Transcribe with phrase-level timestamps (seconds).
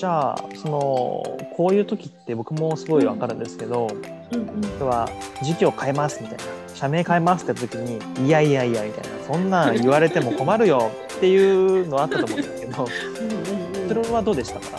[0.00, 3.86] じゃあそのこういう時って僕もすごいわかるんですけど、
[4.32, 5.10] うんうんでは
[5.42, 6.44] 時期を変えますみたいな
[6.74, 11.36] 社名変えますって時にいやいやいやみたいなそんなん言われても困るよってい
[11.82, 13.88] うのあったと思うんですけどうんうんうん。
[13.88, 14.78] それはどうでしたか？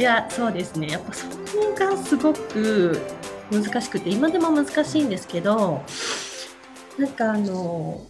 [0.00, 0.88] いやそうですね。
[0.88, 1.34] やっぱそこ
[1.78, 3.00] がすごく
[3.52, 5.82] 難しくて今でも難しいんですけど
[6.98, 8.04] なんかあの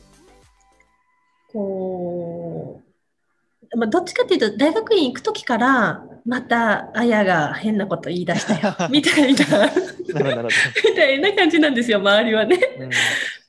[1.52, 2.80] こ
[3.74, 9.70] う、まあ、どっちかっていうと大学院行く時からまたあやが変なこと言い出したよ みたいな。
[10.08, 12.56] みたいな感じなんですよ周りはね。
[12.56, 12.90] ど、うん。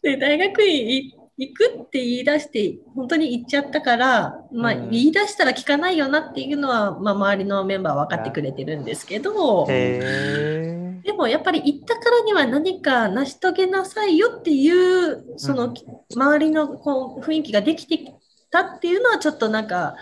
[0.02, 4.90] で大学院い行くって言い出して本当に行っちゃったから、まあ、うん。
[4.92, 15.74] 言い出したら聞かないよなっていうのは、まあ、周りのメンバーは分かってくれてるんですけどへでもやっぱり行ったからには何か成し遂げなさいよっていうその、うん。
[16.16, 18.12] 周りのこう雰囲気ができてき
[18.52, 19.96] たっていうのはちょっとなんか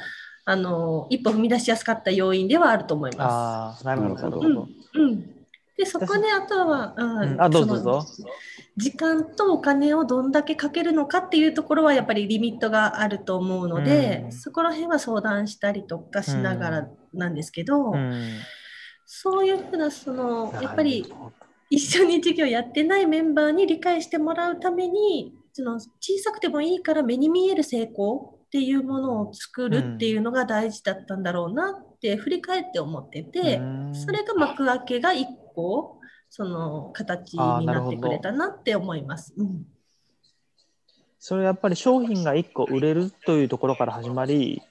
[0.50, 4.40] あの一歩踏み出しやすかった要因ではあると思いまああなるほど。
[4.40, 4.58] うん
[4.96, 5.22] うん、
[5.78, 7.34] でそこであとは、うん。
[7.34, 7.42] うん。
[7.42, 7.76] あどうぞ。
[7.76, 8.06] どうぞ
[8.76, 14.32] 時間とお金をどんだけかけるのかっていうところはやっぱりリミットがあると思うので、うん。
[14.32, 18.24] そこら辺は相談したりとかしながらなんですけど、うん。
[19.06, 21.14] そういうふうなそのやっぱり
[21.70, 33.94] 一緒に授業やってないメンバーに理解してもらうためにその小さくてもいいから目に見える成功っていうものを作るっていうのが大事だったんだろうなって振り返って思ってて、うん。
[33.94, 36.00] それが幕開けが一個
[36.32, 39.36] その形になってくれたなって思います。
[39.38, 39.68] うん。
[41.20, 44.64] それやっぱり商品が1個売れるというところから始まり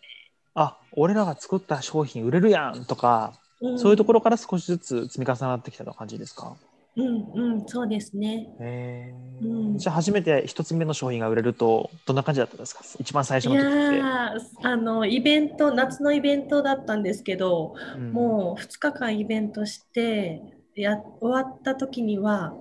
[0.54, 3.78] あ俺らが作った商品売れるやんとか、うん。
[3.78, 6.56] そういうところから少しずつ積み重なってきたような感じですか？
[6.98, 8.48] うんうんそうですね。
[8.60, 12.82] へーうんじゃあ初めて一つ目の商品が売れるとどんな感じだったんですか？
[12.98, 14.66] 一番最い初の時って。
[14.66, 20.42] あのイベント夏のイベントだったんですけど、うんもう2日間イベントして
[20.74, 22.54] や終わった時には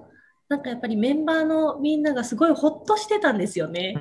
[0.50, 3.96] なんかやっぱりメンバーのみんながすごいほっとしてたんですよね。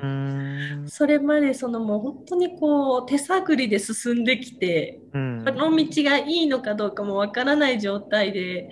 [0.85, 8.69] それまでそのもう本当にこう手探りで進んできてうんこの道がいいのかどうかもわからない状態で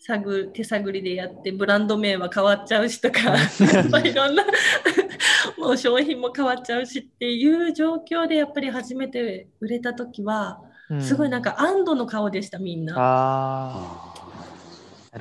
[0.00, 3.34] 探手探りでやってブランド名は変わっちゃうしとか
[4.00, 4.44] いろんな
[5.58, 10.60] もう商品も変わっちゃうしっていう状況でやっぱり初めて売れた時は
[11.00, 14.14] すごいなんか安堵の顔でしたみんな。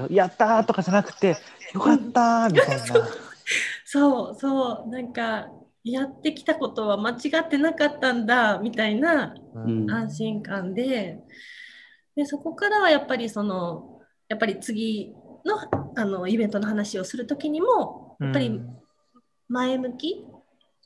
[0.09, 1.37] やったーとかじゃなくて
[1.73, 2.85] よかったーみたいな。
[3.83, 5.47] そうそうなんか
[5.83, 9.89] やってきたことは間違ってなかったんだみたいなうん。
[9.89, 11.19] 安心感で。
[12.15, 13.96] でそこからはやっぱりその
[14.29, 15.15] やっぱり次
[15.45, 15.57] の
[15.95, 18.61] あのイベントの話をする時にもやっぱり
[19.47, 20.25] 前向き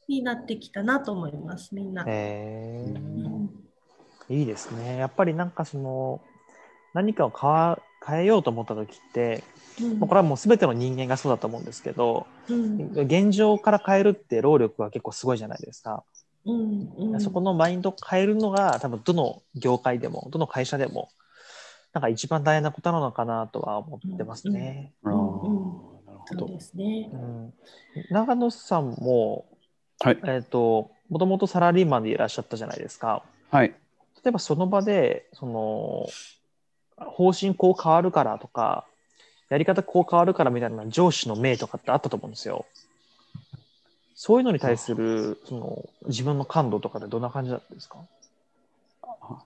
[0.08, 2.04] になってきたなと思いますみんな。
[2.08, 3.50] へーうん
[4.30, 4.98] いいですね。
[4.98, 6.22] やっぱりなんかその
[6.94, 9.44] 何かを変わ変えようと思った時って、
[9.82, 16.04] うんまあこれはもう全ての人間がそうだと思うんですけど、うん現状から変えるって労力が結構すごいじゃないですか。
[16.46, 21.10] うんうんそこのマインドを変えるのが多分どの業界でもどの会社でも
[21.94, 24.94] なんか一番大変なことなのかなとは思ってますね。
[25.04, 25.18] うんうん
[26.06, 26.40] なるほど。
[26.40, 27.18] そうですねう。
[27.18, 27.54] ん
[28.10, 29.46] 長野さんも、
[30.00, 30.20] はい。
[30.24, 33.24] えー、ともともとサラリーマンでいらっしゃったじゃないですか。
[33.50, 33.70] はい。
[34.24, 36.08] 例えばその場でその
[36.98, 38.86] 方針こう変わるからとか
[39.50, 42.66] やり方こう変わるからみたいな上司の命とかってあったと思うんですよ。
[44.16, 47.98] そういうのに対するその自分の感度とかってどんな感じだったんですか？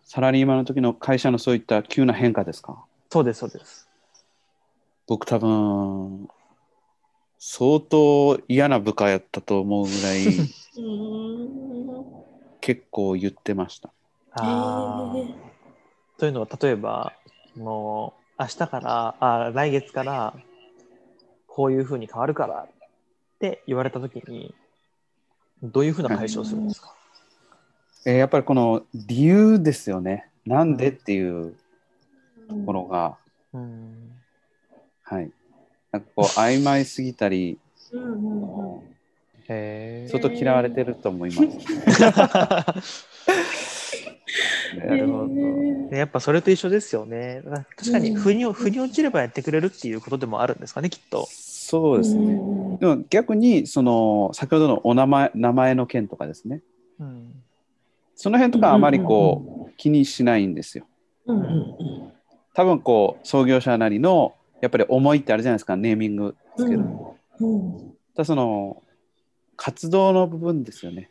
[0.03, 2.84] サラリーマンの時の会社のそういった急な変化ですか？
[3.12, 3.88] そうですそうです。
[5.07, 6.28] 僕多分、
[7.38, 10.31] 相当嫌な部下やったと思うぐらいう
[10.81, 11.96] ん
[12.59, 13.91] 結構言ってました。
[14.31, 15.34] あーへー
[16.17, 17.14] というのは例えば
[17.55, 20.34] もう明日からあ来月から
[21.47, 22.67] こういうふうに変わるからっ
[23.40, 24.55] て言われた時に
[25.61, 26.93] どういうふうな対処をするんですか、
[28.05, 30.29] えーやっぱりこの理由ですよね。
[30.46, 31.55] なんでっていう
[32.47, 33.17] ところが、
[33.52, 34.11] うん。
[35.02, 35.31] はい。
[35.91, 37.57] なんかこう曖昧すぎたり、
[37.91, 38.81] うんうんうん。
[39.47, 41.57] へ相当嫌われてると思います。
[44.75, 45.28] え なるほど。
[45.90, 47.41] でやっぱそれと一緒ですよね。
[47.75, 48.16] 確かにうん。
[48.17, 51.28] 腑に,、腑に落ちればやってくれるっていうことでもあるんですかねきっと。
[51.31, 52.34] そうですね。
[52.34, 52.78] うん。
[52.78, 56.61] でも逆にその先ほどのお名前名前の件とかですね。
[56.99, 57.45] うん
[58.16, 60.85] その辺とかあまりこう気にしないんですよ。
[62.53, 67.17] 多分こう創業者なりのやっぱり思いってあるじゃないですかネーミングですけど、
[68.16, 68.82] だその
[69.58, 71.09] 活動の部分ですよね。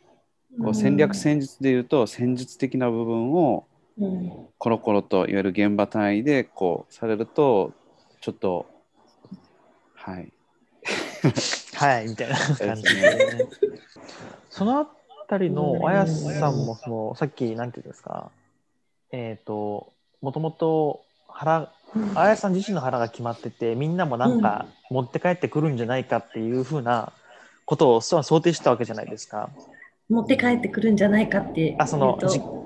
[0.61, 3.65] こう戦略戦術でいうと戦術的な部分を
[3.97, 4.47] うん。
[4.57, 7.71] コロコロといわゆる現場単位でこうされると
[8.21, 8.65] ちょっと
[9.93, 10.31] はい。
[11.73, 13.01] はい、みたいな感じで、
[13.37, 13.47] ね。
[14.49, 14.87] その
[15.25, 18.29] あたりのあやさんもその、さっき、なんていうんですか、
[19.11, 19.91] えっ、と、
[20.21, 21.73] もともと腹、
[22.13, 27.11] あやさん自身の腹が決まってて、みんなもなんか持って帰ってくるんじゃないかっていうふうな
[27.65, 29.49] ことをそう想定したわけじゃないですか。
[30.09, 32.19] 持って帰ってくるんじゃないかってあ、その、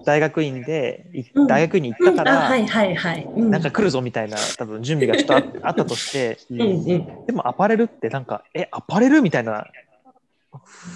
[0.04, 1.48] 大学院で、いうん。
[1.48, 2.20] 大学院に行ったかうん。
[2.20, 3.30] あら、はいはいはい。
[3.38, 3.52] うん。
[3.52, 6.64] なんか来るぞみたいな、多分準備がちょっとあ あったとして、うんう
[6.98, 7.08] ん。
[7.26, 9.66] でもアパレルってなんか、え、アパレルみたいな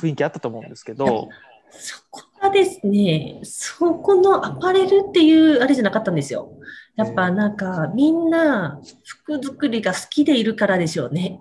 [0.02, 1.30] 雰囲気あったと思うんですけど、
[1.80, 6.52] そこはですね、そこのアパレルっていうあれじゃなかったんですよ。
[6.96, 11.40] やっぱなんかみんな服作りが好きでいるからでしょうね。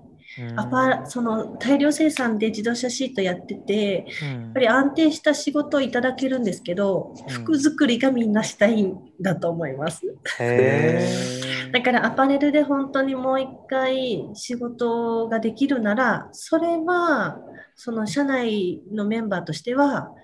[0.57, 10.03] アパその大量生産で自動車シートやってて、うんやっぱり安定した仕事をいただけるんですけど、うん服作りがみんなしたいんだと思います。
[10.41, 11.41] へ
[11.73, 17.39] だからアパレルで本当にもう一回仕事ができるなら、それは
[17.75, 20.15] その社内のメンバーとしては、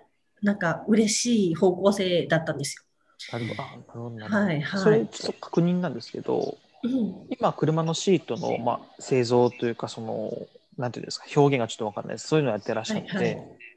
[0.43, 3.55] なんか嬉しい方向性だったんですーなる
[3.87, 6.55] ほどはいはいそれちょっと確認なんですけど、よ。
[6.85, 10.32] うん、今、車のシートの、まあ、製造というか、その、
[10.76, 12.29] なんていうんですか、表現がちょっとわかんないです。
[12.29, 13.37] そういうのやってらっしゃって、はいはい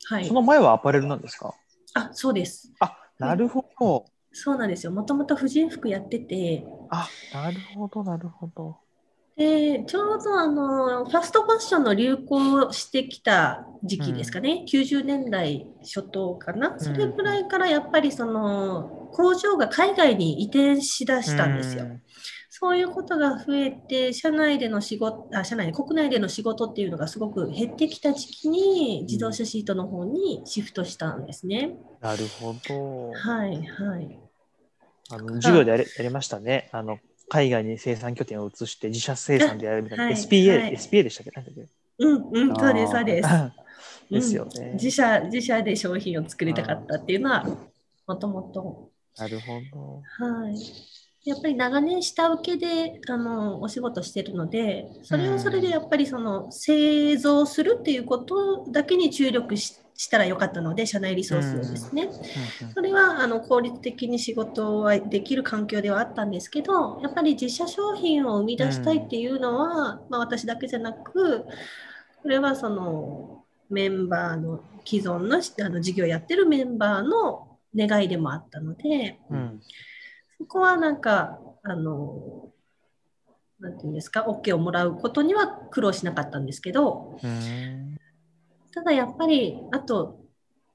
[0.10, 0.34] はいそ。
[0.34, 1.56] の前はアパレルなんですか？
[1.96, 2.72] あ、そうです。
[2.80, 4.06] あ、なるほど。
[4.32, 4.92] そうなんですよ。
[4.92, 8.78] もともと婦人服やってて、あ、なるほど、なるほど。
[9.42, 21.86] で、ちょうどあの、ファストファッションの流行してきた時期ですかね、90年代初頭かな、それぐらいからやっぱりその、工場が海外に移転しだしたんですよ。
[21.86, 22.02] うん
[22.54, 31.76] そういうことが増えて、社内での仕事、あ、社内で、国内での仕事っていうのがすごく減ってきた時期に、自動車シートの方にシフトしたんですね。
[32.02, 33.12] なるほど。
[33.14, 34.20] はい、はい。
[35.10, 36.70] あの授業でやりやりましたね。
[36.72, 37.00] あの
[37.32, 40.04] 海外に生産拠点を移して自社生産でやるみたいな。
[40.04, 41.66] はい SPA、はい SPA でしたっけ？
[42.00, 43.30] うん、うん、そうです、そうです。
[44.12, 44.72] ですよね。
[44.74, 47.46] 自社、自社で商品を作りたかったっていうのは、
[48.06, 48.90] もともと。
[49.18, 50.26] なるほど。
[50.26, 50.56] はい。
[51.24, 62.10] やっぱり長年下請けであのお仕事してるので、それはそれでやっぱりその製造するっていうことだけに注力ししたらよかったので、社内リソースをですね。
[62.74, 71.46] それはあの効率的に仕事はできる環境ではあったんですけど、やっぱり自社商品を生み出したいっていうのは、まあ、私だけじゃなく、
[72.24, 79.62] これはそのメンバーの既存のあの事業やってるメンバーの願いでもあったので、うん
[80.40, 82.50] そこはなんか、あの、
[83.60, 87.91] なんていうんですか、OK をもらうことには苦労しなかったんですけど、うん
[88.74, 90.22] ただやっぱり、あと、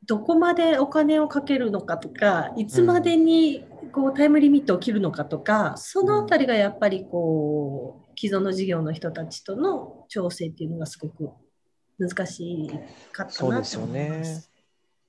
[0.06, 11.30] どこまでお金をかけるのかとか、いつまでにこうタイムリミットを切るのかとか、そのあたりがやっぱりこう、既存の事業の人たちとの調整っていうのがすごく
[11.98, 12.70] 難し
[13.12, 14.50] かったそうですよなと思いまねす。。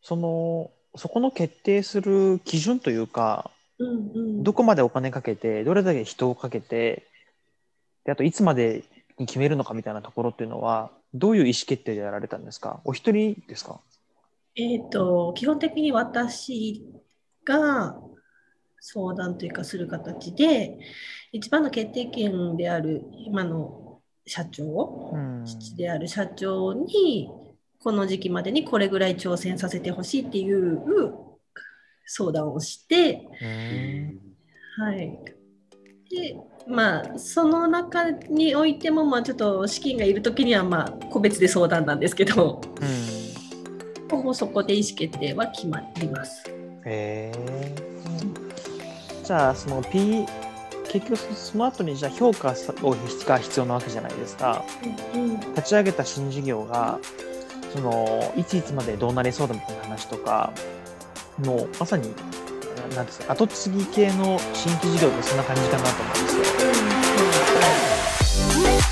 [0.01, 7.07] そのそこの決定する基準というか、うんうん、どこまでお金かけて、どれだけ人をかけて、
[8.03, 8.83] であといつまで
[9.19, 12.81] に決めるのかみたいなところっていうのは、どういう意思決定でやられたんですか？
[12.83, 13.79] お一人ですか？
[14.55, 16.83] えっ、と、基本的に私
[17.45, 17.95] が
[18.79, 20.79] 相談というかする形で、
[21.31, 25.45] 一番の決定権である今の社長、うん。
[25.45, 27.29] 父である社長に、
[27.79, 30.81] この時期までにこれぐらい挑戦させてほしいっていう
[32.05, 33.27] 相談をして、
[34.77, 35.19] はい。
[36.09, 36.35] で、
[36.69, 42.61] まあ、その中においても、まあ、ちょっと資金がいるときには、まあ、個別で相談なんですけど、
[44.11, 46.43] ほぼそこで意思決定は決まります。
[46.85, 47.75] へえ
[49.23, 50.25] じゃあその P
[50.89, 52.95] 結局その後にじゃあ評価さを
[53.25, 54.63] が必要なわけじゃないですか。
[55.13, 56.99] うん、立ち上げた新事業が
[57.73, 60.53] そのいついつまでどうなりそうだみたいな話とか
[61.45, 62.13] もうまさに
[62.95, 66.37] なんです後継ぎ系の新規事業ってそんな感じかなと思うんです
[68.81, 68.86] よ。